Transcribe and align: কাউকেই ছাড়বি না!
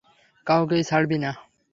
কাউকেই 0.47 0.83
ছাড়বি 0.83 1.17
না! 1.17 1.31